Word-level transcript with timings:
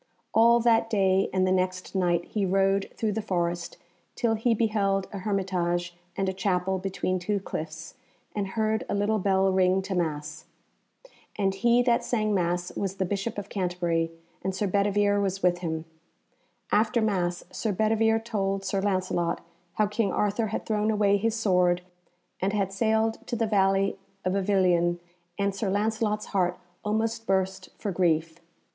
All 0.33 0.59
that 0.61 0.89
day 0.89 1.29
and 1.31 1.45
the 1.45 1.51
next 1.51 1.93
night 1.93 2.25
he 2.25 2.43
rode 2.43 2.89
through 2.95 3.11
the 3.11 3.21
forest 3.21 3.77
till 4.15 4.33
he 4.33 4.55
beheld 4.55 5.07
a 5.13 5.19
hermitage 5.19 5.95
and 6.17 6.27
a 6.27 6.33
chapel 6.33 6.79
between 6.79 7.19
two 7.19 7.39
cliffs, 7.39 7.93
and 8.35 8.47
heard 8.57 8.83
a 8.89 8.95
little 8.95 9.19
bell 9.19 9.51
ring 9.51 9.83
to 9.83 9.93
Mass. 9.93 10.45
And 11.35 11.53
he 11.53 11.83
that 11.83 12.03
sang 12.03 12.33
Mass 12.33 12.75
was 12.75 12.95
the 12.95 13.05
Bishop 13.05 13.37
of 13.37 13.49
Canterbury, 13.49 14.09
and 14.43 14.55
Sir 14.55 14.65
Bedivere 14.65 15.21
was 15.21 15.43
with 15.43 15.59
him. 15.59 15.85
After 16.71 16.99
Mass 16.99 17.43
Sir 17.51 17.71
Bedivere 17.71 18.17
told 18.19 18.65
Sir 18.65 18.81
Lancelot 18.81 19.39
how 19.73 19.85
King 19.85 20.11
Arthur 20.11 20.47
had 20.47 20.65
thrown 20.65 20.89
away 20.89 21.17
his 21.17 21.35
sword 21.35 21.83
and 22.41 22.53
had 22.53 22.73
sailed 22.73 23.19
to 23.27 23.35
the 23.35 23.45
valley 23.45 23.99
of 24.25 24.33
Avilion, 24.33 24.97
and 25.37 25.53
Sir 25.53 25.69
Lancelot's 25.69 26.25
heart 26.33 26.57
almost 26.83 27.27
burst 27.27 27.69
for 27.77 27.91
grief. 27.91 28.39